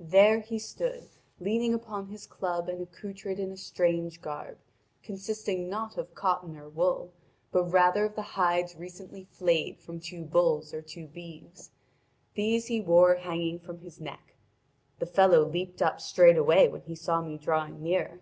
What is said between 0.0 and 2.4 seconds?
There he stood, leaning upon his